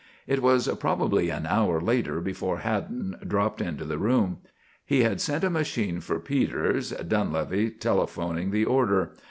[0.25, 4.39] It was probably an hour later before Haddon dropped into the room.
[4.83, 9.11] He had sent a machine for Peters, Dunlevy telephoning the order.